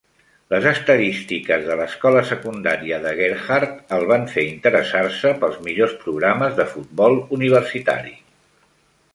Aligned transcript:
Les 0.51 0.63
estadístiques 0.69 1.65
de 1.67 1.75
l'escola 1.81 2.23
secundària 2.29 2.99
de 3.05 3.11
Gerhart 3.21 3.93
el 3.99 4.07
van 4.13 4.25
fer 4.33 4.47
interessar-se 4.47 5.35
pels 5.45 5.63
millors 5.69 5.97
programes 6.07 6.57
de 6.61 6.69
futbol 6.75 7.23
universitari. 7.39 8.17